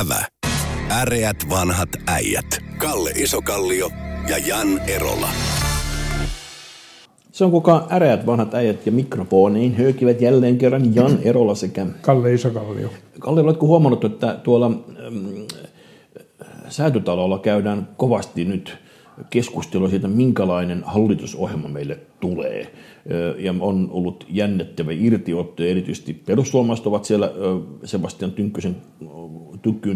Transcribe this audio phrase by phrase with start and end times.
[0.00, 0.24] Ävä.
[0.90, 2.46] Äreät vanhat äijät.
[2.78, 3.90] Kalle Isokallio
[4.28, 5.28] ja Jan Erola.
[7.32, 11.86] Se on kuka äreät vanhat äijät ja mikrofoniin höykivät jälleen kerran Jan Erola sekä...
[12.00, 12.88] Kalle Isokallio.
[13.18, 15.26] Kalle, oletko huomannut, että tuolla ähm,
[16.68, 18.78] säätötalolla käydään kovasti nyt
[19.30, 22.72] keskustelua siitä, minkälainen hallitusohjelma meille tulee.
[23.38, 27.32] Ja on ollut jännittävä irtiotto, erityisesti perussuomalaiset ovat siellä,
[27.84, 28.76] Sebastian Tynkkysen,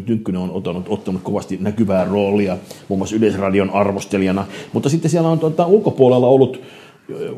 [0.06, 2.58] Tynkkynen on ottanut, ottanut kovasti näkyvää roolia,
[2.88, 6.60] muun muassa Yleisradion arvostelijana, mutta sitten siellä on tuota, ulkopuolella ollut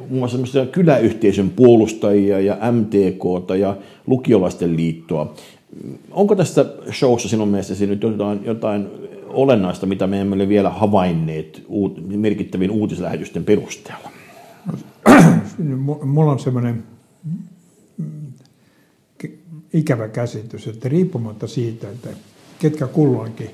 [0.08, 3.76] muun muassa kyläyhteisön puolustajia ja MTK ja
[4.06, 5.34] lukiolaisten liittoa.
[6.10, 8.86] Onko tässä showssa sinun mielestäsi nyt jotain, jotain
[9.28, 14.10] olennaista, mitä me emme ole vielä havainneet uut, merkittävien uutislähetysten perusteella?
[16.02, 16.84] Mulla on semmoinen
[19.72, 22.08] ikävä käsitys, että riippumatta siitä, että
[22.58, 23.50] ketkä kulloinkin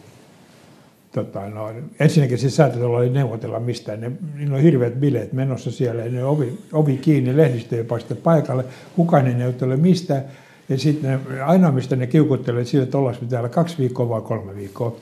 [1.12, 4.00] tota, no, ensinnäkin siis säätötalo oli neuvotella mistään.
[4.00, 8.14] Ne, niillä on hirveät bileet menossa siellä ja ne ovi, ovi kiinni, lehdistö ei paista
[8.14, 8.64] paikalle,
[8.96, 10.24] kukaan ei neuvottele mistään.
[10.68, 14.96] Ja sitten ainoa, mistä ne kiukuttelee, että ollaanko täällä kaksi viikkoa vai kolme viikkoa.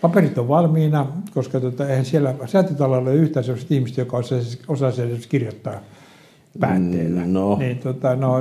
[0.00, 5.02] Paperit on valmiina, koska tota, eihän siellä säätötalolla ole yhtään sellaista ihmistä, joka osaisi, osaisi
[5.02, 5.80] edes kirjoittaa
[6.60, 7.20] päätteellä.
[7.24, 8.40] Mm, no, niin, tota, no,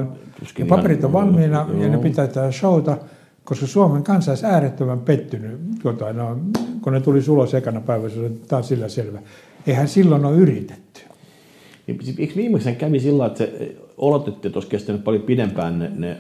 [0.58, 2.98] ja paperit on valmiina no, ja ne pitää tehdä showta,
[3.44, 6.38] koska Suomen kansa olisi äärettömän pettynyt, tota, no,
[6.82, 8.14] kun ne tuli ulos ekana päivänä,
[8.48, 9.20] tämä on sillä selvä.
[9.68, 11.02] Eihän silloin ole yritetty.
[11.88, 16.18] Niin, eikö viimeksi kävi sillä että se oletettiin, että olisi kestänyt paljon pidempään ne, ne,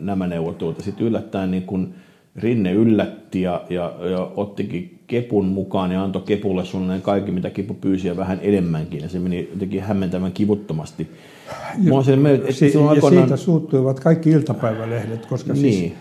[0.00, 1.94] nämä neuvottelut, ja sitten yllättäen niin kun
[2.36, 7.74] Rinne yllätti ja, ja, ja ottikin Kepun mukaan ja antoi Kepulle suunnilleen kaikki, mitä Kepu
[7.74, 9.00] pyysi ja vähän enemmänkin.
[9.02, 11.10] Ja se meni jotenkin hämmentävän kivuttomasti.
[11.82, 13.28] Ja, se, si- ja aikoinaan...
[13.28, 15.94] siitä suuttuivat kaikki iltapäivälehdet, koska siis niin.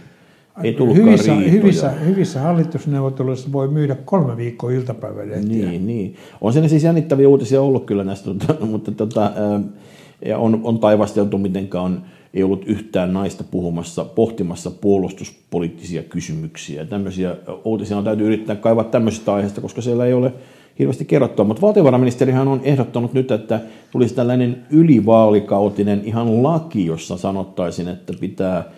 [0.64, 5.70] Ei hyvissä, hyvissä, hyvissä hallitusneuvotteluissa voi myydä kolme viikkoa iltapäivälehtiä.
[5.70, 6.16] Niin, niin.
[6.42, 8.30] On siinä siis jännittäviä uutisia ollut kyllä näistä,
[8.72, 9.32] mutta tota,
[10.26, 12.02] ja on, on taivasteltu, mitenkä on
[12.34, 16.86] ei ollut yhtään naista puhumassa, pohtimassa puolustuspoliittisia kysymyksiä.
[16.86, 17.36] Tämmöisiä
[17.66, 20.34] uutisia on täytyy yrittää kaivaa tämmöisestä aiheesta, koska siellä ei ole
[20.80, 21.46] hirveästi kerrottua.
[21.46, 23.60] Mutta valtiovarainministerihän on ehdottanut nyt, että
[23.92, 28.70] tulisi tällainen ylivaalikautinen ihan laki, jossa sanottaisiin, että pitää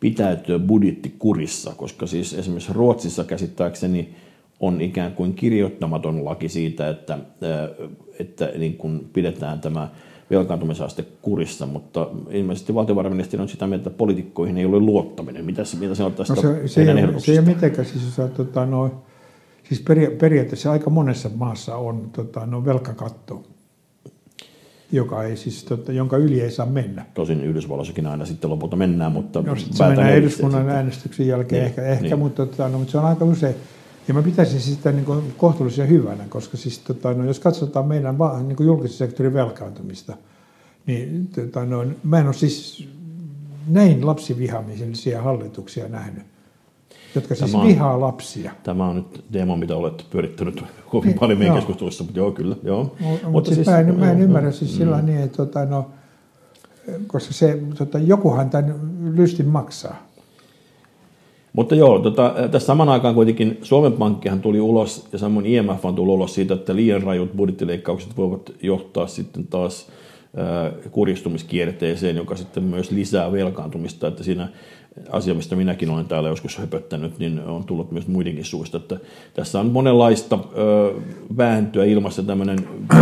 [0.00, 4.14] pitäytyä budjettikurissa, koska siis esimerkiksi Ruotsissa käsittääkseni
[4.60, 7.18] on ikään kuin kirjoittamaton laki siitä, että,
[8.18, 9.88] että niin kuin pidetään tämä
[10.30, 15.44] velkaantumisaste kurissa, mutta ilmeisesti valtiovarainministeri on sitä mieltä, että poliitikkoihin ei ole luottaminen.
[15.44, 16.68] Mitä, mitä on tästä no se, se, ei,
[17.20, 18.90] se ei ole mitenkään, siis, jos, tota, no,
[19.68, 23.42] siis peria- periaatteessa aika monessa maassa on tota, no, velkakatto,
[24.92, 27.06] joka ei siis, tota, jonka yli ei saa mennä.
[27.14, 29.42] Tosin Yhdysvalloissakin aina sitten lopulta mennään, mutta...
[29.42, 32.18] No, se mennään eduskunnan äänestyksen jälkeen niin, ehkä, ehkä niin.
[32.18, 33.54] mutta, tota, no, mutta se on aika usein
[34.10, 38.16] ja mä pitäisin sitä niin kuin kohtuullisen hyvänä, koska siis, tota, no, jos katsotaan meidän
[38.46, 40.16] niin kuin julkisen sektorin velkaantumista,
[40.86, 42.88] niin tota, no, mä en ole siis
[43.68, 46.24] näin lapsivihamisia hallituksia nähnyt,
[47.14, 48.52] jotka siis tämä on, vihaa lapsia.
[48.62, 52.56] Tämä on nyt teema, mitä olet pyörittänyt kovin niin, paljon meidän keskustelussa, mutta joo, kyllä.
[52.62, 52.96] Joo.
[53.00, 54.78] Mutta, mutta siis, mä en, mä en ymmärrä siis mm.
[54.78, 55.90] sillä niin, että tota, no,
[57.06, 58.74] koska se, tota, jokuhan tämän
[59.14, 60.09] lystin maksaa.
[61.52, 65.94] Mutta joo, tota, tässä saman aikaan kuitenkin Suomen Pankkihan tuli ulos ja samoin IMF on
[65.94, 69.86] tullut ulos siitä, että liian rajut budjettileikkaukset voivat johtaa sitten taas
[70.90, 74.48] kuristumiskierteeseen, joka sitten myös lisää velkaantumista, että siinä
[75.10, 78.96] asia, mistä minäkin olen täällä joskus höpöttänyt, niin on tullut myös muidenkin suusta, että
[79.34, 80.92] tässä on monenlaista ö,
[81.36, 82.58] vääntöä ilmassa, tämmöinen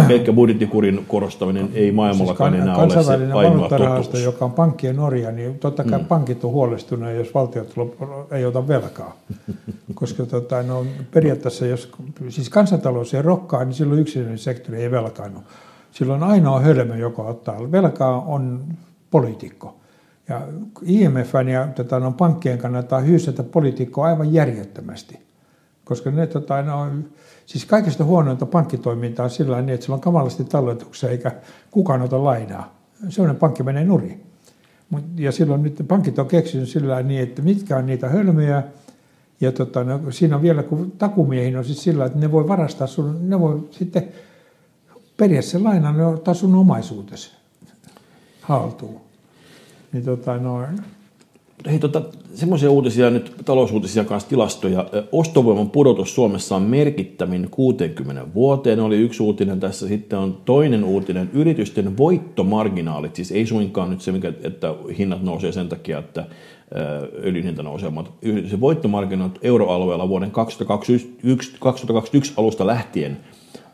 [0.09, 4.25] pelkkä budjettikurin korostaminen ei maailmallakaan siis kan, enää ole se ainoa totuus.
[4.25, 6.05] joka on pankkien Norja, niin totta kai mm.
[6.05, 7.75] pankit on huolestuneet, jos valtiot
[8.31, 9.17] ei ota velkaa.
[9.95, 11.91] Koska tota, no, periaatteessa, jos
[12.29, 15.41] siis kansantalous ei rokkaa, niin silloin yksilöllinen sektori ei velkaannu.
[15.93, 18.65] Silloin ainoa hölmö, joka ottaa velkaa, on
[19.11, 19.78] poliitikko.
[20.29, 20.49] Ja
[20.83, 25.19] IMFn ja tota, no, pankkien kannattaa hyysätä poliitikkoa aivan järjettömästi.
[25.85, 26.87] Koska ne, tota, no,
[27.47, 31.33] siis kaikista huonointa pankkitoimintaa on sillä niin, että sillä on kamalasti talletuksia eikä
[31.71, 32.75] kukaan ota lainaa.
[33.09, 34.25] Sellainen pankki menee nurin.
[35.17, 38.63] Ja silloin nyt pankit on keksinyt sillä niin, että mitkä on niitä hölmöjä.
[39.41, 42.87] Ja tota, no, siinä on vielä, kun takumiehin on siis sillä, että ne voi varastaa
[42.87, 44.09] sun, ne voi sitten
[45.17, 47.31] periä sen lainan ja ottaa sun omaisuutesi
[48.41, 49.08] haltuun.
[49.93, 50.59] Niin tota, no,
[51.67, 52.03] Hei, tota,
[52.35, 54.87] semmoisia uutisia nyt, talousuutisia kanssa tilastoja.
[55.13, 59.89] Ostovoiman pudotus Suomessa on merkittävin 60 vuoteen, oli yksi uutinen tässä.
[59.89, 65.53] Sitten on toinen uutinen, yritysten voittomarginaalit, siis ei suinkaan nyt se, mikä, että hinnat nousee
[65.53, 66.25] sen takia, että
[67.25, 68.09] öljyn hinta nousemaan.
[68.51, 73.17] Se voittomarkkinat euroalueella vuoden 2021, 2021 alusta lähtien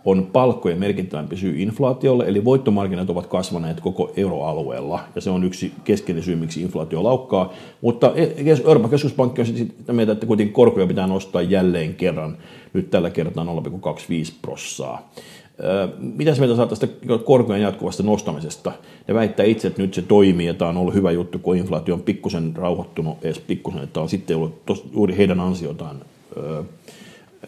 [0.05, 5.73] on palkkojen merkittävämpi syy inflaatiolle, eli voittomarkkinat ovat kasvaneet koko euroalueella, ja se on yksi
[5.85, 7.53] keskeinen syy, miksi inflaatio laukkaa.
[7.81, 8.35] Mutta e-
[8.65, 12.37] Euroopan keskuspankki on sitten mieltä, että kuitenkin korkoja pitää nostaa jälleen kerran,
[12.73, 15.11] nyt tällä kertaa 0,25 prossaa.
[15.99, 16.89] Mitä mieltä saa tästä
[17.25, 18.73] korkojen jatkuvasta nostamisesta?
[19.09, 21.95] Ne väittää itse, että nyt se toimii ja tämä on ollut hyvä juttu, kun inflaatio
[21.95, 25.97] on pikkusen rauhoittunut edes pikkusen, että on sitten ollut tos, juuri heidän ansiotaan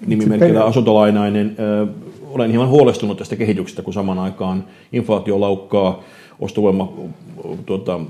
[0.07, 1.57] nimimerkillä asuntolainainen.
[2.37, 6.03] Olen hieman huolestunut tästä kehityksestä, kun saman aikaan inflaatio laukkaa,
[6.41, 6.93] ostovoima
[7.67, 8.01] tuota,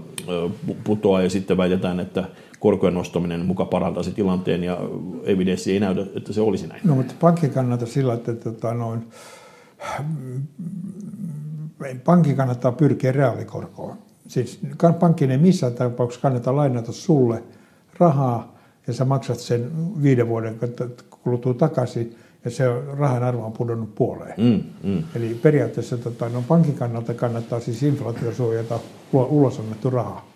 [0.84, 2.25] putoaa ja sitten väitetään, että
[2.61, 4.78] korkojen nostaminen muka parantaisi tilanteen ja
[5.25, 6.81] evidenssi ei näytä, että se olisi näin.
[6.84, 9.06] No mutta pankin kannalta sillä, että tota, noin,
[12.05, 13.96] pankin kannattaa pyrkiä reaalikorkoon.
[14.29, 14.61] Siis
[15.00, 17.43] pankki ei missään tapauksessa kannata lainata sulle
[17.99, 18.56] rahaa
[18.87, 19.70] ja sä maksat sen
[20.02, 20.58] viiden vuoden
[21.11, 22.64] kuluttua takaisin ja se
[22.98, 24.34] rahan arvo on pudonnut puoleen.
[24.37, 25.02] Mm, mm.
[25.16, 28.78] Eli periaatteessa tota, no, pankin kannalta kannattaa siis inflaatiosuojata
[29.12, 30.28] ulos annettu rahaa.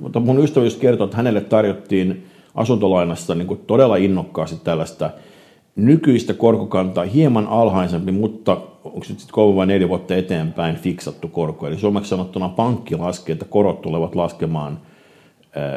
[0.00, 5.10] Mutta mun ystävä just kertoi, että hänelle tarjottiin asuntolainassa niin kuin todella innokkaasti tällaista
[5.76, 11.66] nykyistä korkokantaa hieman alhaisempi, mutta onko se sitten kolme vai neljä vuotta eteenpäin fiksattu korko.
[11.66, 14.78] Eli suomeksi sanottuna pankki laskee, että korot tulevat laskemaan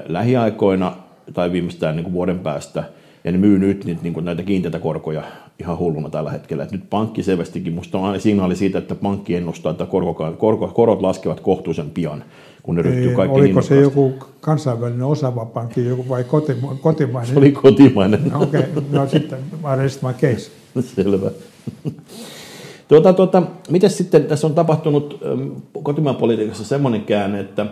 [0.08, 0.96] lähiaikoina
[1.34, 2.84] tai viimeistään niin kuin vuoden päästä,
[3.24, 5.24] ja ne myy nyt niin, niin kuin näitä kiinteitä korkoja
[5.60, 6.64] ihan hulluna tällä hetkellä.
[6.64, 10.68] Et nyt pankki selvästikin, musta on aina signaali siitä, että pankki ennustaa, että korko, korko,
[10.68, 12.24] korot laskevat kohtuullisen pian,
[12.64, 17.34] kun ne ryhtyy kaikki Oliko se joku kansainvälinen osaava pankki joku vai kotima, kotimainen?
[17.34, 18.32] Se oli kotimainen.
[18.32, 18.84] No, Okei, okay.
[18.92, 19.40] no sitten
[19.74, 20.52] I rest my case.
[20.96, 21.32] Selvä.
[22.88, 25.24] Tuota, tuota, miten sitten tässä on tapahtunut
[25.84, 27.66] kotimaan politiikassa semmoinen käänne, että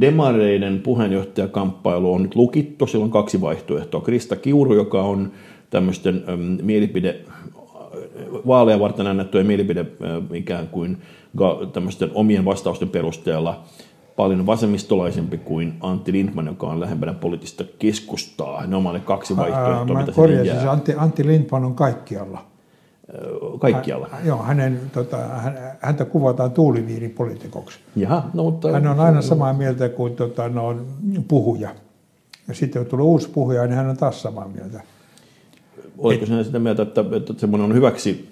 [0.00, 2.86] Demareiden puheenjohtajakamppailu on nyt lukittu.
[2.86, 4.00] Siellä on kaksi vaihtoehtoa.
[4.00, 5.32] Krista Kiuru, joka on
[5.70, 6.24] tämmöisten
[6.62, 7.20] mielipide,
[8.46, 9.86] vaaleja varten annettuja mielipide
[10.34, 10.96] ikään kuin
[11.72, 13.62] tämmöisten omien vastausten perusteella
[14.16, 18.66] paljon vasemmistolaisempi kuin Antti Lindman, joka on lähempänä poliittista keskustaa.
[18.66, 22.44] Ne on kaksi vaihtoehtoa, Ää, mitä Antti, Antti Lindman on kaikkialla
[23.60, 24.08] kaikkialla.
[24.12, 25.16] Hän, joo, hänen, tota,
[25.80, 27.78] häntä kuvataan tuuliviiripoliitikoksi.
[27.96, 28.72] Jaha, no, mutta...
[28.72, 30.76] Hän on aina samaa mieltä kuin tota, no,
[31.28, 31.70] puhuja.
[32.48, 34.80] Ja sitten kun tulee uusi puhuja, niin hän on taas samaa mieltä.
[35.98, 38.28] Oliko sinä sitä mieltä, että, että semmoinen on hyväksi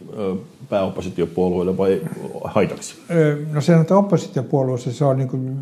[0.69, 2.01] pääoppositiopuolueille vai
[2.45, 2.95] haitaksi?
[3.53, 5.57] No se, että oppositiopuolueessa se on niin kuin,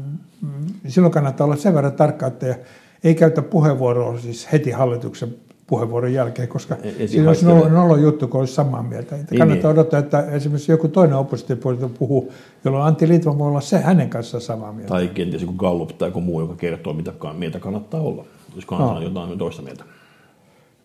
[0.89, 2.59] silloin kannattaa olla sen verran tarkka, että
[3.05, 5.35] ei käytä puheenvuoroa siis heti hallituksen
[5.67, 6.77] puheenvuoron jälkeen, koska
[7.07, 9.17] siinä olisi nolo, nolo juttu, kun olisi samaa mieltä.
[9.17, 9.79] Niin, kannattaa niin.
[9.79, 12.33] odottaa, että esimerkiksi joku toinen oppositiopuolelta puhuu,
[12.65, 14.89] jolloin Antti Litva voi olla se hänen kanssaan samaa mieltä.
[14.89, 18.25] Tai kenties joku Gallup tai joku muu, joka kertoo, mitä mieltä kannattaa olla,
[18.55, 19.01] jos kansa no.
[19.01, 19.85] jotain toista mieltä.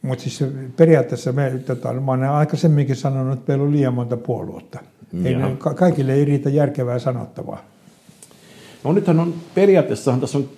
[0.01, 0.43] Mutta siis
[0.77, 4.79] periaatteessa me, tota, mä olen aikaisemminkin sanonut, että meillä on liian monta puoluetta.
[5.23, 7.63] Ei ne, kaikille ei riitä järkevää sanottavaa.
[8.83, 10.49] No nythän on periaatteessahan tässä on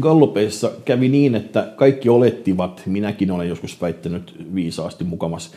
[0.00, 5.52] Gallupeissa kävi niin, että kaikki olettivat, minäkin olen joskus väittänyt viisaasti mukamas,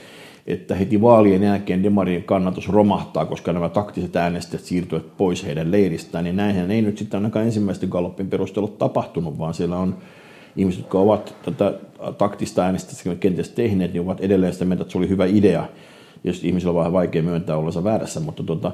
[0.48, 6.24] että heti vaalien jälkeen demarien kannatus romahtaa, koska nämä taktiset äänestäjät siirtyvät pois heidän leiristään,
[6.24, 9.98] niin näinhän ei nyt sitten ainakaan ensimmäisten Gallupin perusteella tapahtunut, vaan siellä on
[10.56, 11.74] ihmiset, jotka ovat tätä
[12.18, 15.66] taktista äänestäjistä kenties tehneet, niin ovat edelleen sitä mieltä, että se oli hyvä idea.
[16.24, 18.72] Jos ihmisillä on vähän vaikea myöntää olleensa väärässä, mutta tota,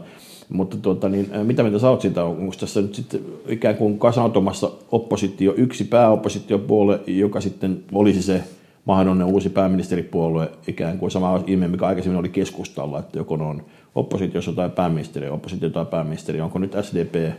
[0.54, 2.24] mutta tuota, niin, mitä mieltä sä oot siitä?
[2.24, 8.44] Onko tässä nyt sitten ikään kuin kasautumassa oppositio, yksi pääoppositiopuolue, joka sitten olisi se
[8.86, 14.54] mahdollinen uusi pääministeripuolue, ikään kuin sama ilme, mikä aikaisemmin oli keskustalla, että joko on oppositiossa
[14.54, 17.34] tai pääministeri, oppositio tai pääministeri, onko nyt SDP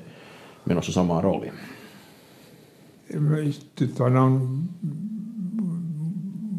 [0.66, 1.52] menossa samaan rooliin?
[4.22, 4.58] On,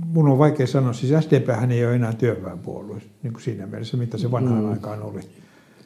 [0.05, 4.17] mun on vaikea sanoa, siis SDP ei ole enää työväenpuolue, niin kuin siinä mielessä, mitä
[4.17, 4.71] se vanhaan mm.
[4.71, 5.21] aikaan oli.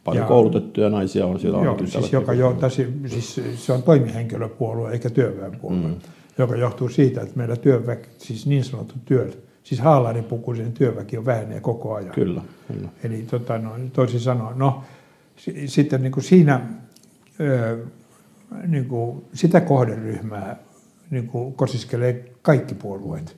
[0.03, 1.63] Paljon ja, koulutettuja naisia on siellä.
[1.63, 5.95] Joo, siis, joka johtaa, siis se on toimihenkilöpuolue eikä työväenpuolue, mm.
[6.37, 9.31] joka johtuu siitä, että meillä työväki, siis niin sanottu työ,
[9.63, 12.11] siis haalaripukuisen työväki on vähenee koko ajan.
[12.11, 12.89] Kyllä, kyllä.
[13.03, 14.83] Eli tota, no, toisin sanoen, no
[15.65, 16.61] sitten niin kuin siinä
[17.39, 17.77] ö,
[18.67, 20.55] niin kuin sitä kohderyhmää
[21.09, 23.35] niin kuin kosiskelee kaikki puolueet.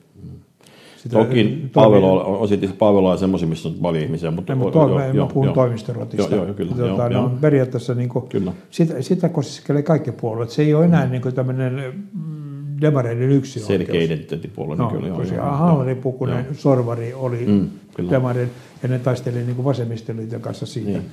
[1.02, 4.30] Sitä, Toki palvelu, osittain palvelu on semmoisia, missä on paljon ihmisiä.
[4.30, 6.34] Mutta, mutta jo, jo, jo, puhun toimistorotista.
[6.34, 6.72] Joo, joo, kyllä.
[6.74, 7.30] Tuota, joo, joo.
[7.40, 8.52] periaatteessa niin kuin, kyllä.
[8.70, 10.50] Sitä, sitä koskelee kaikki puolueet.
[10.50, 11.10] Se ei ole enää mm.
[11.10, 14.76] niin kuin tämmöinen mm, demareiden yksi Selkeä identiteettipuolue.
[14.76, 16.54] No, niin kyllä, joo, Haalari Pukunen, joo.
[16.54, 17.68] Sorvari oli mm,
[18.10, 18.50] demareiden,
[18.82, 20.90] ja ne taisteli niin vasemmistoliiton kanssa siitä.
[20.90, 21.04] Niin.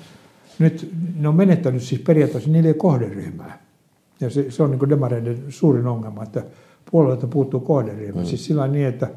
[0.59, 3.61] Nyt ne on menettänyt siis periaatteessa niille kohderyhmää.
[4.21, 6.43] Ja se, se on niin demareiden suurin ongelma, että
[6.91, 8.21] puolueelta puuttuu kohderyhmä.
[8.21, 8.25] Mm.
[8.25, 9.07] Siis sillä niin, että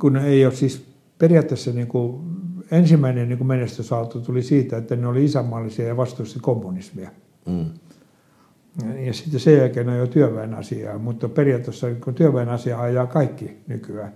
[0.00, 0.86] kun ei ole siis
[1.18, 2.20] periaatteessa niin kuin
[2.70, 7.10] ensimmäinen niin kuin menestysaalto tuli siitä, että ne oli isänmaallisia ja vastusti kommunismia.
[7.46, 7.64] Mm.
[9.06, 13.56] Ja sitten sen jälkeen on jo työväen asiaa, mutta periaatteessa kun työväen asiaa ajaa kaikki
[13.66, 14.12] nykyään,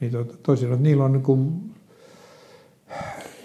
[0.00, 1.70] niin to, toisin että niillä on niin kuin,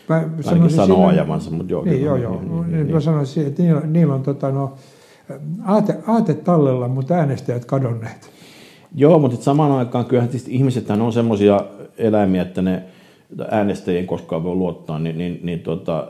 [0.10, 1.84] mä Ainakin sanoo ajamansa, mutta joo.
[1.86, 2.42] Niin, joo, joo.
[2.42, 3.02] Niin, niin, niin, mä niin.
[3.02, 4.76] sanoisin, että niillä, niillä on tota, no,
[5.66, 8.32] aate, aate tallella, mutta äänestäjät kadonneet.
[8.96, 11.62] Joo, mutta samaan aikaan kyllähän ihmiset on semmoisia
[11.98, 12.84] eläimiä, että ne
[13.52, 16.08] äänestäjien koskaan voi luottaa, niin, niin, niin tota,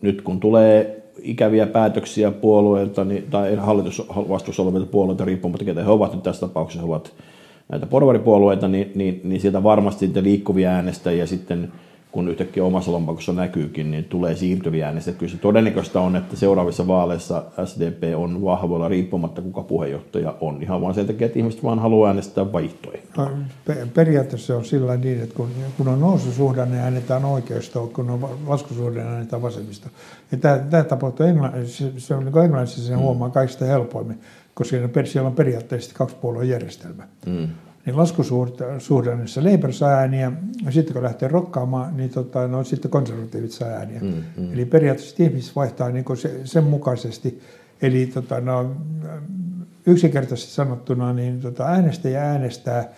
[0.00, 6.12] nyt kun tulee ikäviä päätöksiä puolueilta niin, tai hallitusvastuussa olevilta puolueilta, riippumatta ketä he ovat
[6.12, 7.12] nyt tässä tapauksessa, ovat
[7.68, 11.72] näitä porvaripuolueita, niin, niin, niin sieltä varmasti liikkuvia äänestäjiä sitten
[12.14, 15.12] kun yhtäkkiä omassa lompakossa näkyykin, niin tulee siirtyviä äänestä.
[15.12, 20.62] Kyllä se todennäköistä on, että seuraavissa vaaleissa SDP on vahvoilla riippumatta, kuka puheenjohtaja on.
[20.62, 23.28] Ihan vain sen takia, että ihmiset vaan haluaa äänestää vaihtoehtoja.
[23.28, 28.28] No, periaatteessa se on sillä niin, että kun, kun on noususuhdanne, äänetään oikeisto, kun on
[28.46, 29.88] laskusuhdanne, äänetään vasemmista.
[30.32, 33.02] Ja tämä, tämä tapahtuu Englannissa, se on niin Englannissa sen mm.
[33.02, 34.20] huomaa kaikista helpoimmin,
[34.54, 37.02] koska siellä on periaatteessa kaksipuolueen järjestelmä.
[37.26, 37.48] Mm
[37.86, 40.32] niin laskusuhdannessa Labour saa ääniä,
[40.64, 44.00] ja sitten kun lähtee rokkaamaan, niin tota, no, sitten konservatiivit saa ääniä.
[44.00, 44.52] Mm, mm.
[44.52, 47.40] Eli periaatteessa ihmiset vaihtaa niin se, sen mukaisesti.
[47.82, 48.70] Eli tota, no,
[49.86, 52.88] yksinkertaisesti sanottuna, niin tota, äänestäjä äänestää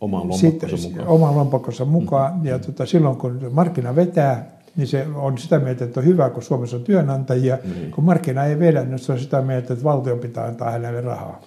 [0.00, 1.08] oman lompakkonsa mukaan.
[1.08, 2.38] Oman lompakkonsa mukaan.
[2.38, 2.64] Mm, ja mm.
[2.64, 6.76] Tota, silloin kun markkina vetää, niin se on sitä mieltä, että on hyvä, kun Suomessa
[6.76, 7.58] on työnantajia.
[7.64, 7.90] Mm.
[7.90, 11.40] Kun markkina ei vedä, niin se on sitä mieltä, että valtion pitää antaa hänelle rahaa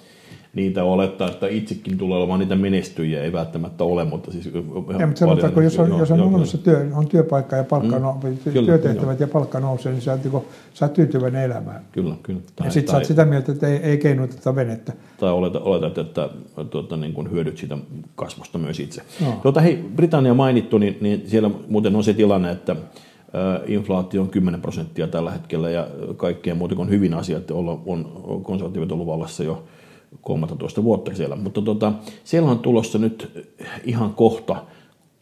[0.57, 4.45] niitä olettaa, että itsekin tulee olemaan niitä menestyjiä, ei välttämättä ole, mutta siis...
[4.99, 7.95] Ja, mutta sanotaan, kun jos on, jo, jos on olemassa työ, on työpaikka ja palkka,
[7.95, 9.25] mm, no, kyllä, työtehtävät jo.
[9.25, 11.85] ja palkka nousee, niin sä oot, niin sä oot tyytyväinen elämään.
[11.91, 12.39] Kyllä, kyllä.
[12.55, 14.93] Tai, ja sitten sä oot sitä mieltä, että ei, ei keinuteta venettä.
[15.19, 16.29] Tai oletat, oletat että
[16.69, 17.77] tuota, niin kuin hyödyt siitä
[18.15, 19.01] kasvusta myös itse.
[19.25, 19.39] No.
[19.43, 22.75] Tuota, hei, Britannia mainittu, niin, niin siellä muuten on se tilanne, että
[23.67, 25.87] inflaatio on 10 prosenttia tällä hetkellä ja
[26.17, 29.63] kaikkea muuta kuin hyvin asiat on, on konservatiivit ollut vallassa jo
[30.21, 31.35] 13 vuotta siellä.
[31.35, 33.47] Mutta tota, siellä on tulossa nyt
[33.83, 34.55] ihan kohta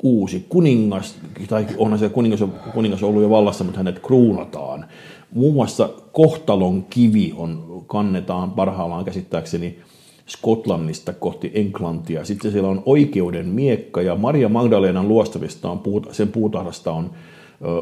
[0.04, 1.16] uusi kuningas,
[1.48, 4.86] tai onhan se kuningas, kuningas ollut jo vallassa, mutta hänet kruunataan.
[5.32, 9.80] Muun muassa kohtalon kivi on, kannetaan parhaillaan käsittääkseni
[10.26, 12.26] Skotlannista kohti Englantia.
[12.26, 17.10] Sitten siellä on oikeuden miekka ja Maria Magdalenan luostavista on, sen puutahdasta on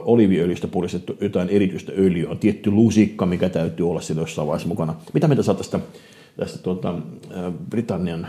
[0.06, 2.30] oliviöljystä puristettu jotain erityistä öljyä.
[2.30, 4.96] On tietty lusikka, mikä täytyy olla siellä jossain vaiheessa mukana.
[5.14, 5.80] Mitä mieltä saa tästä
[6.38, 6.96] tästä tuota,
[7.70, 8.28] Britannian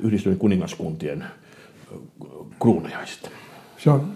[0.00, 1.24] yhdistyneen kuningaskuntien
[2.60, 3.30] kruunajaisista.
[3.78, 4.12] Se on,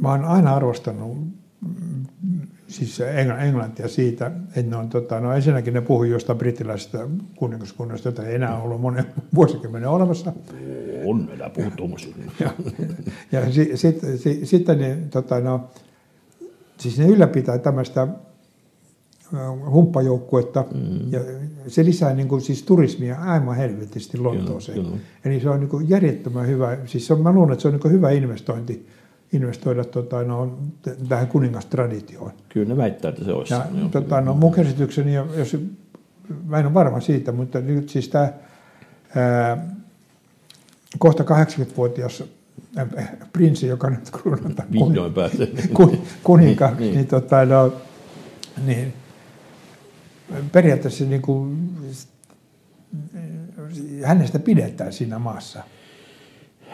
[0.00, 1.18] mä oon aina arvostanut
[2.68, 3.00] siis
[3.46, 4.26] Englantia siitä,
[4.56, 8.80] että ne on, tota, no ensinnäkin ne puhuu jostain brittiläisestä kuningaskunnasta, jota ei enää ollut
[8.80, 10.32] monen vuosikymmenen olemassa.
[11.04, 12.14] On, puhuu tuommoisia.
[12.40, 12.52] ja,
[13.32, 15.70] ja sitten sit, sit, sit ne, tota, no,
[16.78, 18.08] siis ne ylläpitää tämmöistä
[19.70, 21.12] humppajoukkuetta mm.
[21.12, 21.20] ja
[21.68, 24.78] se lisää niin kuin, siis turismia aivan helvetisti Lontooseen.
[24.78, 25.02] Kyllä, kyllä.
[25.24, 27.74] Eli se on niin kuin järjettömän hyvä, siis se on, mä luulen, että se on
[27.74, 28.86] niin kuin hyvä investointi
[29.32, 30.58] investoida tota, no,
[31.08, 32.32] tähän kuningastraditioon.
[32.48, 33.54] Kyllä ne väittää, että se olisi.
[33.54, 35.56] Ja, no, tota, no, mun käsitykseni, jos,
[36.46, 38.32] mä en ole varma siitä, mutta nyt siis tämä
[40.98, 42.24] kohta 80-vuotias
[42.78, 42.88] äh,
[43.32, 44.68] prinssi, joka nyt kruunataan
[45.14, 45.48] pääsee.
[45.72, 46.94] Kun, kuninka, niin, niin.
[46.94, 47.72] niin, tota, no,
[48.66, 48.92] niin
[50.52, 51.70] periaatteessa niin kuin,
[54.04, 55.62] hänestä pidetään siinä maassa.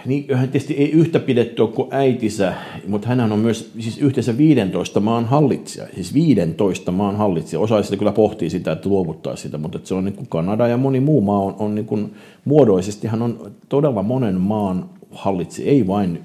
[0.07, 2.55] Niin, hän tietysti ei yhtä pidetty kuin äitinsä,
[2.89, 5.87] mutta hän on myös siis yhteensä 15 maan hallitsija.
[5.95, 7.61] Siis 15 maan hallitsija.
[7.61, 10.77] Osa sitä kyllä pohtii sitä, että luovuttaa sitä, mutta se on niin kuin Kanada ja
[10.77, 15.87] moni muu maa on, on niin kuin, muodoisesti hän on todella monen maan hallitsija, ei
[15.87, 16.21] vain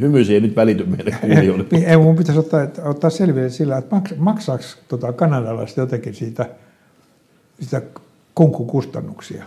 [0.00, 1.64] hymy, ei nyt välity meille kuulijoille.
[1.86, 6.50] ei, mun pitäisi ottaa, ottaa selville sillä, että maksaako tota kanadalaiset jotenkin siitä,
[7.60, 7.82] sitä
[8.34, 9.44] kunkukustannuksia.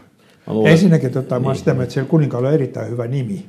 [0.48, 3.46] Luulen, Ensinnäkin tota, niin, mä sitä että siellä kuninkaalla on erittäin hyvä nimi.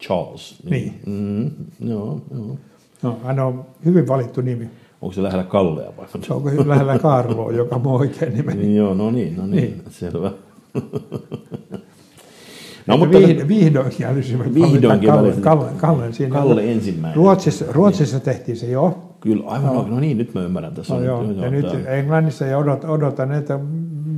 [0.00, 0.56] Charles.
[0.70, 1.00] Niin.
[1.06, 1.50] niin.
[1.80, 2.56] Mm, joo, joo.
[3.02, 4.70] No, hän on hyvin valittu nimi.
[5.02, 6.06] Onko se lähellä Kallea vai?
[6.26, 8.76] Se onko lähellä Karloa, joka on oikein nimeni.
[8.76, 9.82] Joo, no niin, no niin, niin.
[9.90, 10.32] selvä.
[12.86, 16.34] No, mutta vihdoin, vihdoinkin älysimme vihdoinkin Kalle, Kalle, Kalle, siinä.
[16.34, 17.16] Kalle ensimmäinen.
[17.16, 18.98] Ruotsissa, Ruotsissa tehtiin se jo.
[19.20, 19.86] Kyllä, aivan no.
[19.88, 20.94] no niin, nyt mä ymmärrän tässä.
[20.94, 21.22] No, joo.
[21.32, 23.60] ja nyt Englannissa ja odotan, odotan, että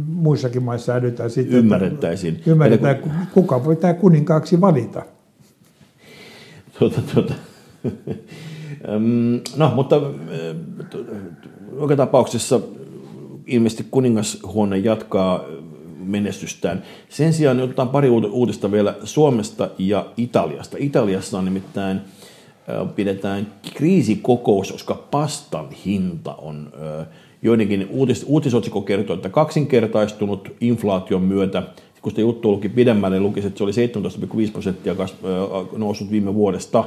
[0.06, 1.58] muissakin maissa älytään sitten.
[1.58, 2.42] Ymmärrettäisiin.
[2.46, 3.12] Ymmärretään, kun...
[3.34, 5.02] kuka voi tämä kuninkaaksi valita.
[6.78, 7.34] Tuota, tuota.
[9.56, 10.00] No, mutta
[11.80, 12.60] joka tapauksessa
[13.46, 15.44] ilmeisesti kuningashuone jatkaa
[16.06, 16.82] menestystään.
[17.08, 20.76] Sen sijaan otetaan pari uutista vielä Suomesta ja Italiasta.
[20.80, 22.00] Italiassa on nimittäin
[22.96, 26.72] pidetään kriisikokous, koska pastan hinta on
[27.42, 31.62] joidenkin uutis, uutisotsikko kertoo, että kaksinkertaistunut inflaation myötä,
[32.02, 33.72] kun sitä juttu luki pidemmälle, lukisi, että se oli
[34.46, 34.96] 17,5 prosenttia
[35.76, 36.84] noussut viime vuodesta,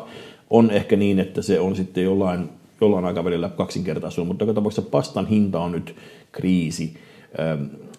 [0.50, 2.50] on ehkä niin, että se on sitten jollain,
[2.82, 5.96] jollain aikavälillä kaksinkertaistunut, mutta joka tapauksessa pastan hinta on nyt
[6.32, 6.94] kriisi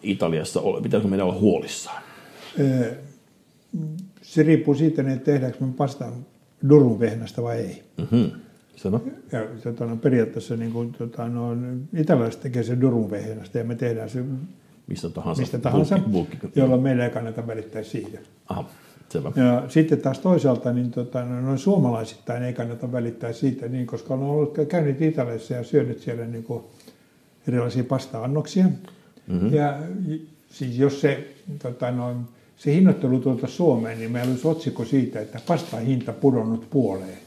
[0.08, 0.60] Italiassa.
[0.82, 2.02] Pitäisikö meidän olla huolissaan?
[4.22, 6.12] Se riippuu siitä, että tehdäänkö me pastan
[6.68, 7.82] durunvehnästä vai ei.
[7.98, 8.30] Mm-hmm.
[8.76, 9.02] Sano.
[9.32, 11.56] Ja tota, no, periaatteessa niin kuin, tota, no,
[11.96, 14.24] italialaiset tekee sen durunvehnästä ja me tehdään se
[14.86, 16.60] mistä tahansa, mistä tahansa bulkki, bulkki.
[16.60, 18.18] jolloin meillä ei kannata välittää siitä.
[18.48, 18.64] Aha,
[19.08, 19.32] selvä.
[19.36, 24.14] Ja sitten taas toisaalta niin tota, no, noin suomalaisittain ei kannata välittää siitä, niin, koska
[24.14, 26.64] on ollut käynyt Italiassa ja syönyt siellä niin kuin,
[27.48, 28.64] erilaisia pasta-annoksia.
[29.28, 29.54] Mm-hmm.
[29.54, 29.78] Ja
[30.50, 31.28] siis jos se,
[31.62, 32.14] tota, no,
[32.56, 37.18] se hinnoittelu tuolta Suomeen, niin meillä olisi otsikko siitä, että pastan hinta pudonnut puoleen.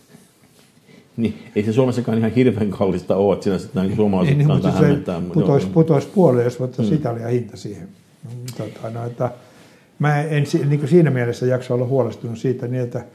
[1.17, 4.71] Niin, ei se Suomessakaan ihan hirveän kallista ole, että siinä sitten niin suomalaiset niin, mutta
[4.71, 5.01] se
[5.33, 6.97] putoisi, putoisi puoleen, jos ottaisi mm.
[6.97, 7.87] Italian hinta siihen.
[8.57, 9.31] Tota, no, että
[9.99, 13.05] mä en niin kuin siinä mielessä jaksa olla huolestunut siitä, niin että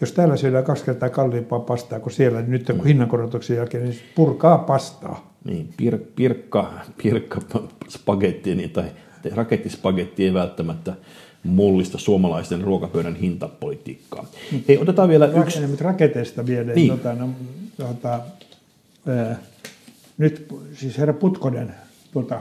[0.00, 2.84] jos täällä syödään kaksi kertaa kalliimpaa pastaa kuin siellä, niin nyt kun mm.
[2.84, 5.35] hinnankorotuksen jälkeen, niin purkaa pastaa.
[5.46, 6.72] Niin, pir, pirkka,
[7.02, 7.40] pirkka
[7.88, 8.84] spagetti niin, tai
[9.34, 10.94] rakettispagetti ei välttämättä
[11.42, 14.26] mullista suomalaisten ruokapöydän hintapolitiikkaa.
[14.68, 15.60] Hei, otetaan vielä Rak- yksi...
[15.80, 16.72] Raketeista vielä.
[16.72, 16.88] Niin.
[16.88, 17.28] Tota, no,
[17.76, 18.20] tota,
[19.06, 19.38] ää,
[20.18, 21.74] nyt siis herra Putkonen
[22.12, 22.40] tuota,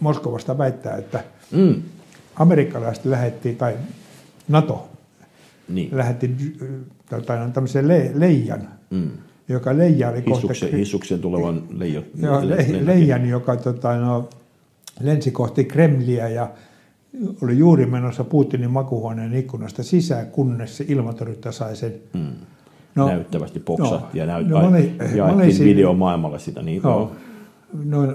[0.00, 1.82] Moskovasta väittää, että mm.
[2.36, 3.76] amerikkalaiset lähetti, tai
[4.48, 4.88] NATO
[5.68, 5.88] niin.
[5.92, 6.30] lähetti
[7.10, 9.10] tota, tämmöisen le, leijan, mm.
[9.52, 10.76] Joka leijaili Hissuksen, kohta...
[10.76, 14.28] Hissuksen tulevan leijo, joo, le, leijan, joka tota, no,
[15.00, 16.50] lensi kohti Kremliä ja
[17.42, 21.94] oli juuri menossa Putinin makuhuoneen ikkunasta sisään, kunnes se ilmatorjunta sai sen.
[22.14, 22.32] Mm.
[22.94, 26.62] No, Näyttävästi poksahti no, ja näyt, no, oli, jaettiin siinä, video maailmalle sitä.
[26.62, 27.12] Niin no,
[27.84, 28.14] no,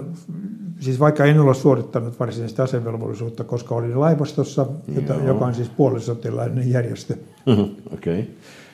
[0.80, 6.70] siis vaikka en ole suorittanut varsinaista asevelvollisuutta, koska olin laivastossa, jota, joka on siis puolisotilainen
[6.70, 7.14] järjestö.
[7.46, 8.24] Mm-hmm, okay.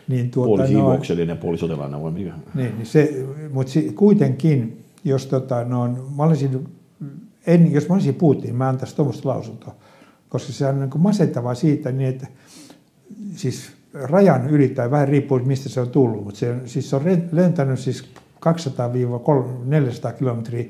[0.09, 2.33] Niin tuota, puolisiivouksellinen no, ja puolisotilainen vai mikä?
[2.55, 6.69] Niin, niin se, mutta si, kuitenkin, jos tota, no, mä olisin,
[7.47, 9.75] en, jos mä olisin Putin, mä antaisin tuommoista lausuntoa
[10.33, 12.27] koska se on niin masentavaa siitä, niin että
[13.35, 17.03] siis rajan ylittää, vähän riippuu mistä se on tullut, mutta se on, siis se on
[17.33, 18.05] lentänyt siis
[18.49, 18.53] 200-400
[20.19, 20.65] kilometriä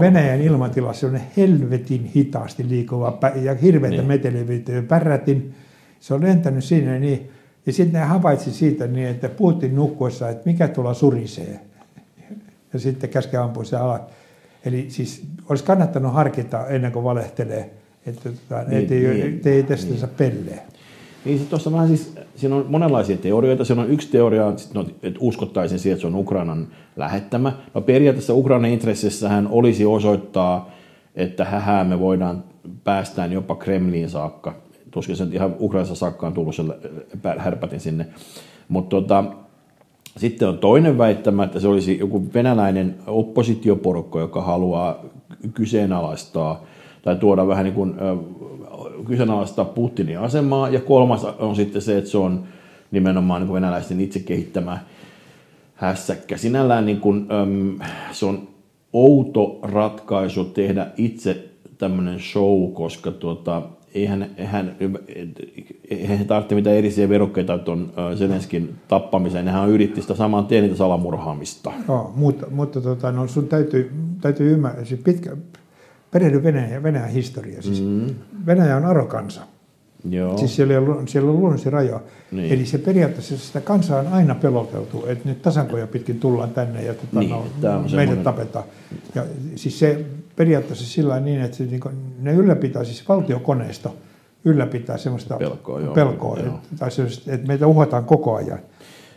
[0.00, 4.06] Venäjän ilmatilassa, on helvetin hitaasti liikuva ja hirveitä niin.
[4.06, 5.54] metelivyitä pärrätin.
[6.00, 7.30] Se on lentänyt sinne niin,
[7.66, 11.60] ja sitten ne havaitsi siitä niin, että Putin nukkuessa, että mikä tuolla surisee.
[12.72, 14.00] Ja sitten käske ampua se alas.
[14.64, 17.70] Eli siis olisi kannattanut harkita ennen kuin valehtelee
[18.06, 20.16] että tota, niin, et ei, niin, ei testansa niin.
[20.16, 20.62] pelleä.
[21.24, 23.64] Niin tuossa vähän siis, siinä on monenlaisia teorioita.
[23.64, 27.52] Siinä on yksi teoria, no, että uskottaisiin siihen, että se on Ukrainan lähettämä.
[27.74, 30.70] No periaatteessa Ukrainan intressissähän olisi osoittaa,
[31.14, 32.44] että hähää me voidaan
[32.84, 34.54] päästään jopa Kremliin saakka.
[34.96, 36.62] Tuskin se ihan Ukrainassa saakka on tullut se
[37.38, 38.06] härpätin sinne.
[38.68, 39.24] Mutta tota,
[40.16, 45.04] sitten on toinen väittämä, että se olisi joku venäläinen oppositioporukko, joka haluaa
[45.54, 46.62] kyseenalaistaa–
[47.06, 47.94] tai tuoda vähän niin kuin,
[49.06, 50.68] kyseenalaistaa Putinin asemaa.
[50.68, 52.44] Ja kolmas on sitten se, että se on
[52.90, 54.78] nimenomaan niin kuin venäläisten itse kehittämä
[55.74, 56.36] hässäkkä.
[56.36, 57.26] Sinällään niin kuin,
[58.12, 58.48] se on
[58.92, 63.62] outo ratkaisu tehdä itse tämmöinen show, koska tuota,
[63.96, 64.76] eihän, eihän,
[65.90, 69.44] eihän tarvitse mitään erisiä verokkeita tuon Zelenskin tappamiseen.
[69.44, 71.72] Nehän yritti sitä saman tien niitä salamurhaamista.
[71.88, 75.36] No, mutta, mutta tota, no, sun täytyy, täytyy ymmärtää, pitkä,
[76.10, 77.62] perehdy Venäjän, Venäjän historia.
[77.62, 78.14] Siis mm.
[78.46, 79.40] Venäjä on arokansa.
[80.10, 80.38] Joo.
[80.38, 82.00] Siis siellä on, siellä on luonnollisia rajoja.
[82.32, 82.52] Niin.
[82.52, 86.94] Eli se periaatteessa sitä kansaa on aina peloteltu, että nyt tasankoja pitkin tullaan tänne ja
[86.94, 88.24] tota, niin, no, meidät semmoinen...
[88.24, 88.64] tapetaan.
[89.14, 90.04] Ja siis se
[90.36, 93.94] periaatteessa sillä niin, että se, niin kuin, ne ylläpitää, siis valtiokoneisto
[94.44, 96.54] ylläpitää semmoista pelkoa, joo, pelkoa joo.
[96.54, 98.58] Että, tai semmoista, että meitä uhataan koko ajan.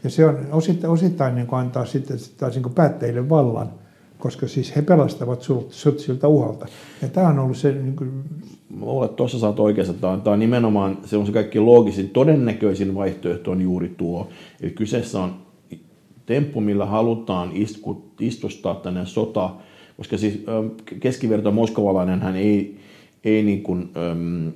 [0.03, 3.69] Ja se on osittain, osittain niin kuin antaa sitten taas niin kuin päättäjille vallan–
[4.19, 6.65] koska siis he pelastavat sut siltä uhalta.
[7.01, 7.71] Ja tämä on ollut se...
[7.71, 8.11] Niin kuin...
[8.69, 9.93] Mä luulen, että tuossa saat oikeassa.
[9.93, 14.29] Tämä on, tämä on nimenomaan se on se kaikki loogisin, todennäköisin vaihtoehto on juuri tuo.
[14.61, 15.35] Eli kyseessä on
[16.25, 19.49] temppu, millä halutaan isku, istustaa tänne sota,
[19.99, 20.43] koska siis
[20.99, 22.77] keskiverto moskovalainen hän ei,
[23.23, 24.51] ei niin kuin, äm,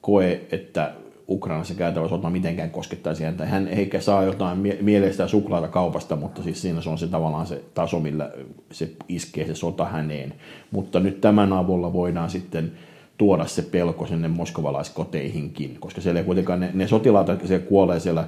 [0.00, 0.92] koe, että
[1.28, 3.46] Ukrainassa käytävä sota mitenkään koskettaisi häntä.
[3.46, 7.64] Hän eikä saa jotain mieleistä suklaata kaupasta, mutta siis siinä se on se tavallaan se
[7.74, 8.30] taso, millä
[8.70, 10.34] se iskee se sota häneen.
[10.70, 12.72] Mutta nyt tämän avulla voidaan sitten
[13.18, 18.24] tuoda se pelko sinne moskovalaiskoteihinkin, koska siellä kuitenkaan ne, ne sotilaat, jotka siellä kuolee siellä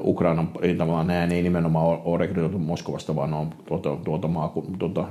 [0.00, 5.08] Ukrainan rintamalla, nämä ei nimenomaan ole rekrytoitu Moskovasta, vaan on tuota, tuota, maa, tuota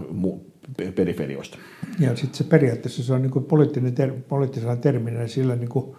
[0.95, 1.57] periferioista.
[1.99, 5.95] Ja sitten se periaatteessa se on niin kuin poliittinen ter, poliittisella terminä sillä niin kuin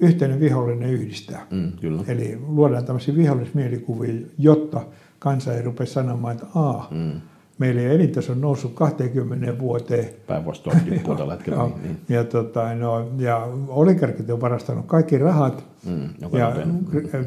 [0.00, 1.46] yhteinen vihollinen yhdistää.
[1.50, 2.02] Mm, kyllä.
[2.08, 4.86] Eli luodaan tämmöisiä vihollismielikuvia, jotta
[5.18, 7.20] kansa ei rupea sanomaan, että aah, mm
[7.58, 10.08] meillä ei elintaso noussut 20 vuoteen.
[10.26, 11.58] Päinvastoin tippuu tällä hetkellä.
[11.58, 11.98] no, niin.
[12.08, 15.64] Ja, tota, no, ja oligarkit on varastanut kaikki rahat.
[15.86, 16.52] Mm, ja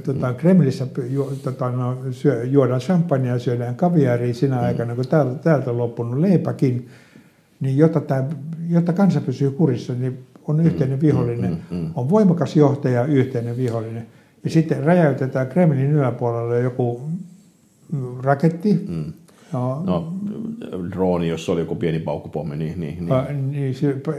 [0.06, 4.64] tota, Kremlissä ju, tota, no, syö, juodaan champagnea ja syödään kaviaria sinä mm.
[4.64, 6.88] aikana, kun täältä, täältä on loppunut leipäkin.
[7.60, 8.26] Niin jotta, tämä,
[8.70, 11.52] jotta kansa pysyy kurissa, niin on mm, yhteinen vihollinen.
[11.52, 11.92] Mm, mm, mm.
[11.96, 14.08] On voimakas johtaja, yhteinen vihollinen.
[14.44, 17.02] Ja sitten räjäytetään Kremlin yläpuolelle joku
[18.24, 19.14] raketti, mm
[19.54, 20.14] No, no
[20.92, 22.80] drooni, jos oli joku pieni paukkupommi, niin...
[22.80, 23.08] niin,
[23.52, 23.52] niin.
[23.52, 23.76] Niin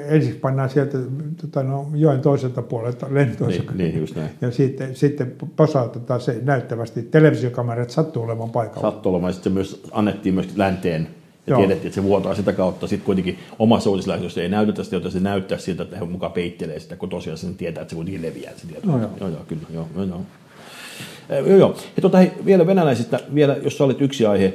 [0.09, 0.99] ensin pannaan sieltä
[1.41, 3.51] tota, no, joen toiselta puolelta lentoon.
[3.51, 4.31] Niin, niin, just näin.
[4.41, 7.03] Ja sitten, sitten posautetaan se näyttävästi.
[7.03, 8.91] Televisiokamerat sattuu olemaan paikalla.
[8.91, 9.33] Sattuu olemaan.
[9.33, 11.09] Sitten se myös annettiin myös länteen
[11.47, 11.59] ja Joo.
[11.59, 12.87] tiedettiin, että se vuotaa sitä kautta.
[12.87, 16.81] Sitten kuitenkin omassa uutislähetyksessä ei näytetä sitä, jotta se näyttää siltä, että he mukaan peittelee
[16.81, 18.53] sitä, kun tosiaan sen tietää, että se kuitenkin leviää.
[18.57, 18.91] Se tietää.
[18.91, 19.11] No, joo.
[19.21, 19.63] joo, joo, kyllä.
[19.75, 20.21] Joo, joo,
[21.31, 21.57] joo.
[21.59, 21.77] Joo.
[21.97, 24.55] Ja tuota, hei, vielä venäläisistä, vielä, jos sä olit yksi aihe.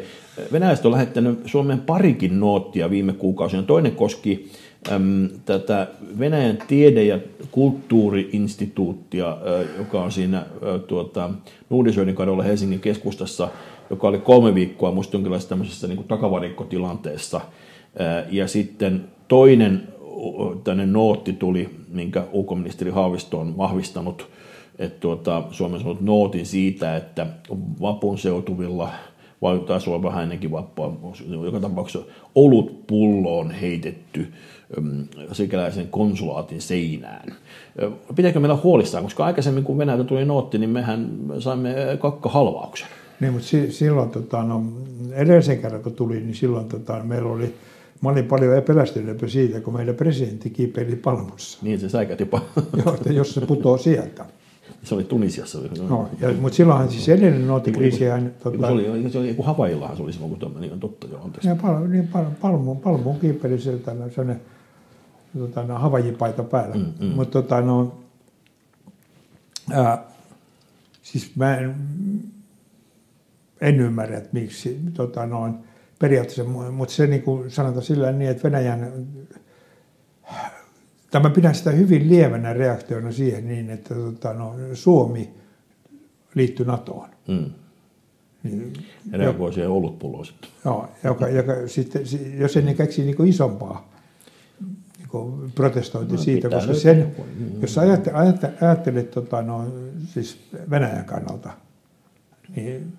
[0.52, 3.64] Venäläiset on lähettänyt Suomeen parikin noottia viime kuukausina.
[3.64, 4.52] Toinen koski
[4.92, 5.88] äm, tätä
[6.20, 7.20] Venäjän tiede- ja
[7.52, 9.38] kulttuuriinstituuttia,
[9.78, 10.46] joka on siinä
[10.88, 11.30] tuota,
[11.70, 13.50] Nuudisöiden kadulla Helsingin keskustassa,
[13.90, 17.42] joka oli kolme viikkoa musta jonkinlaisessa tämmöisessä niin takavarikkotilanteessa.
[18.32, 19.88] Ja sitten toinen
[20.64, 24.28] tänne nootti tuli, minkä ulkoministeri Haavisto on vahvistanut,
[24.80, 27.28] että tuota, Suomen on saanut nootin siitä, että
[27.82, 28.90] vapun seutuvilla–
[29.42, 30.98] vai taisi olla vähän ennenkin vappua,
[31.46, 34.34] joka tapauksessa olutpullo on heitetty
[35.32, 37.36] sikäläisen konsulaatin seinään.
[38.16, 41.10] Pitääkö meillä huolissaan, koska aikaisemmin kun Venäjältä tuli nootti, niin mehän
[41.40, 42.88] saimme kakkahalvauksen.
[43.20, 44.64] Niin, mutta silloin tota, no,
[45.14, 47.54] edellisen kerran kun tuli, niin silloin tota, meillä oli
[48.02, 51.60] Mä olin paljon pelästyneempi siitä, kun meidän presidentti kiipeili Palmussa.
[51.62, 52.42] Niin, se säikäti jopa.
[52.86, 54.26] Joo, että jos se putoo sieltä.
[54.86, 55.60] Se oli Tunisiassa.
[55.90, 58.04] No, ja, mutta silloinhan siis edellinen nootikriisi...
[58.44, 61.08] Tota, se oli, se oli joku Havaillahan se oli silloin, kun tuommoinen, niin on totta,
[61.08, 61.48] joo, anteeksi.
[61.48, 64.42] Ja pal, niin, pal, palmu, palmuun kiipeli sieltä sellainen
[65.40, 66.76] tota, no, havajipaita päällä.
[66.76, 67.06] Mm, mm.
[67.16, 67.94] Mutta tota, no,
[69.72, 70.04] ää,
[71.02, 71.76] siis mä en,
[73.62, 75.54] en ymmärrä, että miksi tota, noin,
[76.00, 79.08] periaatteessa, mutta se niin kuin sanotaan sillä niin, että Venäjän
[81.16, 85.34] Tämä pidän sitä hyvin lievänä reaktiona siihen niin, että tota, no, Suomi
[86.34, 87.10] liittyi NATOon.
[87.28, 87.52] Mm.
[88.44, 88.74] Niin,
[89.12, 90.50] ja reagoi siihen olutpulloon sitten.
[90.66, 92.02] Joo, joka, joka sitten,
[92.38, 93.90] jos ennen keksii niin isompaa
[94.98, 97.62] niin protestointi no, siitä, koska sen, mm.
[97.62, 99.66] jos ajattelet, ajattelet, ajattelet tota, no,
[100.14, 101.50] siis Venäjän kannalta,
[102.56, 102.94] niin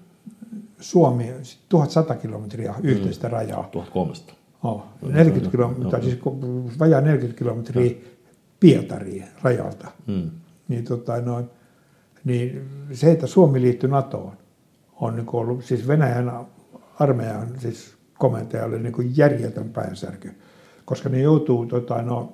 [0.81, 1.33] Suomi
[1.69, 3.33] 1100 kilometriä yhteistä mm.
[3.33, 3.69] rajaa.
[3.73, 4.46] 1300.
[4.63, 6.19] Oh, 40 kilometriä, siis
[6.79, 7.97] vajaa 40 kilometriä
[8.61, 9.89] Pietariin rajalta.
[10.07, 10.31] Mm.
[10.69, 11.51] Niin, tota, noin,
[12.25, 14.33] niin se, että Suomi liittyi NATOon,
[15.01, 16.33] on niin ollut, siis Venäjän
[17.01, 20.35] armeijan siis komentajalle niin kuin järjetön päänsärky,
[20.85, 22.33] koska ne joutuu tota, no,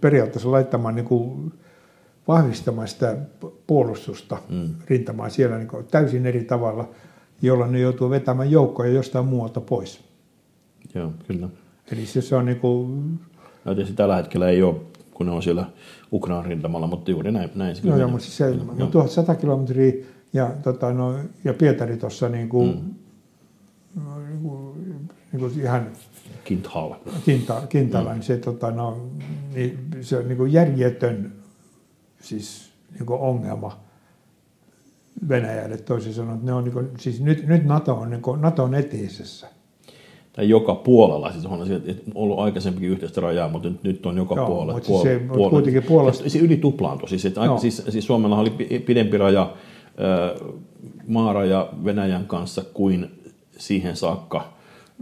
[0.00, 1.52] periaatteessa laittamaan niin kuin,
[2.28, 3.16] vahvistamaan sitä
[3.66, 4.74] puolustusta mm.
[4.86, 6.90] rintamaan siellä niin kuin, täysin eri tavalla,
[7.42, 10.04] jolloin ne joutuu vetämään joukkoja jostain muualta pois.
[10.94, 11.48] Joo, kyllä.
[11.92, 13.20] Eli se, se on niin kuin...
[13.64, 14.76] No tietysti tällä hetkellä ei ole,
[15.14, 15.66] kun ne on siellä
[16.12, 17.50] Ukrainan rintamalla, mutta juuri näin.
[17.54, 19.92] näin se joo, joo, mutta siis se, no, 1100 kilometriä
[20.32, 22.94] ja, tota, no, ja Pietari tuossa niin kuin,
[23.94, 24.04] mm.
[24.28, 24.74] niin kuin,
[25.32, 25.86] niin kuin ihan
[26.44, 27.00] Kinthaalla.
[27.24, 28.14] Kinta, kintalla, mm.
[28.14, 29.08] niin se, tota, no,
[29.54, 31.32] niin, se on niin kuin järjetön
[32.20, 33.80] siis, niin kuin ongelma
[35.28, 36.38] Venäjälle toisin sanoen.
[36.42, 39.48] Ne on, niin kuin, siis nyt, nyt NATO on, niin kuin, NATO on eteisessä
[40.36, 41.66] tai joka puolella, siis on
[42.14, 44.72] ollut aikaisempikin yhteistä rajaa, mutta nyt, nyt on joka Joo, puolella.
[44.72, 45.50] Mutta puol- se, puolella.
[45.50, 46.30] kuitenkin puolesta...
[46.30, 47.58] Se yli tuplaantui, siis, että, no.
[47.58, 48.50] siis, siis Suomella oli
[48.86, 49.52] pidempi raja,
[51.08, 53.10] maaraja Venäjän kanssa kuin
[53.58, 54.52] siihen saakka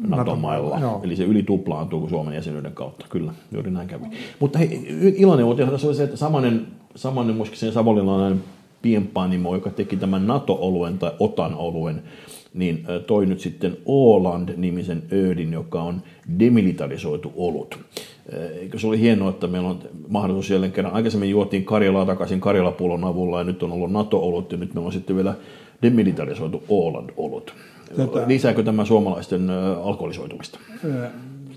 [0.07, 0.79] NATO-mailla.
[0.79, 1.01] No.
[1.05, 4.05] Eli se yli tuplaantuu Suomen jäsenyyden kautta, kyllä, juuri näin kävi.
[4.41, 6.67] Mutta hei, iloinen uutinen tässä oli se, että samanen,
[6.97, 8.45] samanen muistaakseni savonlinnalainen
[8.83, 12.03] pienpanimo, joka teki tämän NATO-oluen tai OTAN-oluen,
[12.55, 16.03] niin toi nyt sitten Åland-nimisen öödin, joka on
[16.39, 17.79] demilitarisoitu olut.
[18.61, 20.95] Eikö se oli hienoa, että meillä on mahdollisuus jälleen kerran.
[20.95, 24.93] Aikaisemmin juotiin Karjalaa takaisin Karjalapullon avulla ja nyt on ollut NATO-olut ja nyt meillä on
[24.93, 25.35] sitten vielä
[25.83, 27.55] demilitarisoitu Åland-olut.
[27.97, 28.29] Tätä...
[28.29, 29.51] Lisääkö tämä suomalaisten
[29.83, 30.59] alkoholisoitumista?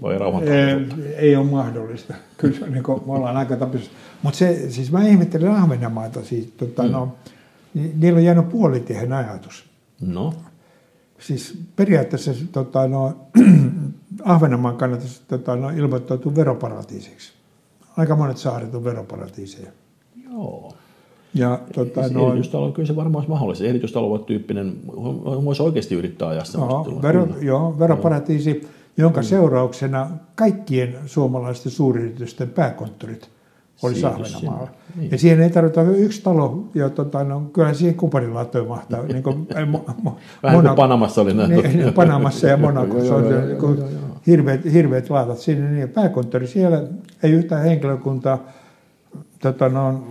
[0.01, 2.13] Vai ei, ei ole mahdollista.
[2.37, 3.91] Kyllä niin kuin, me ollaan aika tapissa.
[4.23, 6.91] Mutta se, siis mä ihmettelen Ahvenanmaata, siis, tota, mm.
[6.91, 7.15] no,
[7.73, 9.65] niillä on jäänyt puolitiehen ajatus.
[10.01, 10.33] No.
[11.19, 13.17] Siis periaatteessa tota, no,
[14.23, 17.33] Ahvenanmaan kannattaisi tota, no, ilmoittautua veroparatiisiksi.
[17.97, 19.71] Aika monet saaret on veroparatiiseja.
[20.23, 20.73] Joo.
[21.33, 23.63] Ja, tota, no, erityistalo, kyllä se varmaan olisi mahdollista.
[23.65, 24.73] Erityistalo-tyyppinen
[25.45, 29.25] voisi oikeasti yrittää ajaa joo, vero, joo, veroparatiisi, jonka mm.
[29.25, 33.29] seurauksena kaikkien suomalaisten suuryritysten pääkonttorit
[33.83, 34.69] oli Ahvenanmaalla.
[34.95, 35.11] Niin.
[35.11, 39.03] Ja siihen ei tarvita yksi talo, ja tota, no, kyllä siihen kuparilaattoon mahtaa.
[39.13, 41.49] niin kuin, mo, mo, Vähän Monaco, kuin Panamassa oli näin.
[41.51, 43.83] Niin, Panamassa ja Monacossa on niin
[44.27, 45.71] hirveät, hirveät laatat sinne.
[45.71, 46.83] Niin, pääkonttori siellä,
[47.23, 48.39] ei yhtään henkilökuntaa,
[49.41, 50.03] tota, no,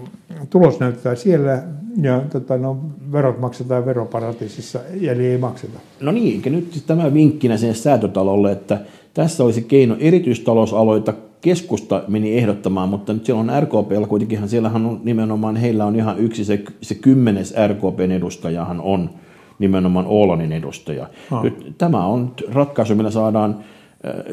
[0.50, 1.62] tulos näyttää siellä,
[2.02, 2.78] ja tota, no,
[3.12, 5.78] verot maksetaan veroparatiisissa, eli ei makseta.
[6.00, 8.80] No niin, nyt tämä vinkkinä sen säätötalolle, että
[9.14, 15.00] tässä olisi keino erityistalousaloita keskusta meni ehdottamaan, mutta nyt siellä on RKP, kuitenkin siellähän on
[15.04, 19.10] nimenomaan, heillä on ihan yksi, se, se kymmenes RKPn edustajahan on
[19.58, 21.08] nimenomaan Oolanin edustaja.
[21.30, 21.42] Ah.
[21.42, 23.64] Nyt, tämä on ratkaisu, millä saadaan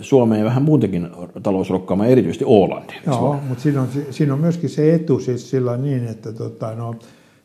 [0.02, 1.10] Suomeen vähän muutenkin
[1.44, 2.98] talousrokkaamaan, erityisesti Oolannin.
[3.06, 6.96] Joo, mutta siinä on, siinä on myöskin se etu siis sillä niin, että tota, no,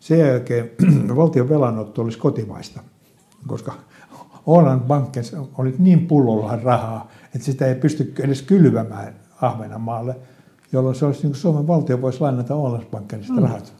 [0.01, 0.71] sen jälkeen
[1.17, 2.81] valtion velanotto olisi kotimaista,
[3.47, 3.73] koska
[4.47, 10.17] Oolan pankkeissa oli niin pullollaan rahaa, että sitä ei pysty edes kylvämään Ahvenanmaalle,
[10.73, 13.43] jolloin se olisi, niin kuin Suomen valtio voisi lainata Ålandsbankenista mm.
[13.43, 13.73] rahat.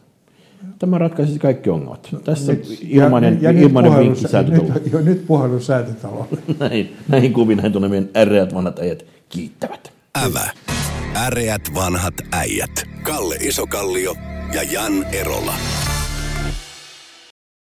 [0.79, 2.15] Tämä ratkaisisi kaikki ongelmat.
[2.23, 4.73] Tässä nyt, ilmainen, ja, ja ilmainen nyt vinkki säätötalo.
[4.73, 6.27] Nyt, jo, nyt puhelu säätötalo.
[6.59, 9.93] näin, näihin kuviin näin tuonne meidän äreät vanhat äijät kiittävät.
[10.25, 10.49] Ävä.
[11.15, 12.83] Äreät vanhat äijät.
[13.03, 14.15] Kalle Isokallio
[14.53, 15.53] ja Jan Erola.